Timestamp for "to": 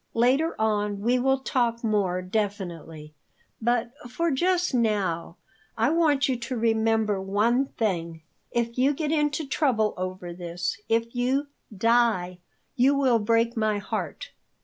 6.37-6.57